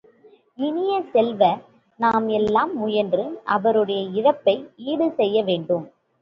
இனிய 0.59 0.93
செல்வ, 1.11 1.41
நாமெல்லாம் 1.99 2.71
முயன்று 2.77 3.25
அவருடைய 3.49 4.01
இழப்பை 4.19 4.55
ஈடு 4.87 5.09
செய்ய 5.11 5.43
வேண்டும். 5.43 5.85